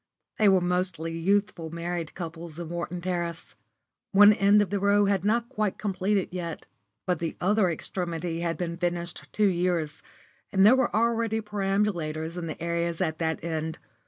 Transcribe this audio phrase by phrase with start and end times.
[0.39, 3.53] They were mostly youthful married couples in Wharton Terrace.
[4.13, 6.65] One end of the row was not quite completed yet,
[7.05, 10.01] but the other extremity had been finished two years,
[10.51, 13.77] and there were already perambulators in the areas at that end.